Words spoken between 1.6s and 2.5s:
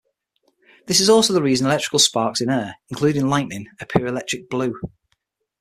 electrical sparks in